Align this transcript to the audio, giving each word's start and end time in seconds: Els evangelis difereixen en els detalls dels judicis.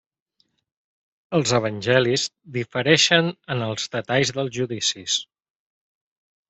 Els 1.39 1.53
evangelis 1.57 2.25
difereixen 2.57 3.31
en 3.57 3.63
els 3.69 3.87
detalls 3.99 4.35
dels 4.41 4.55
judicis. 4.61 5.25